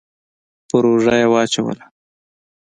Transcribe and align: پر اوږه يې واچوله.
پر 0.67 0.83
اوږه 0.89 1.15
يې 1.19 1.27
واچوله. 1.31 1.85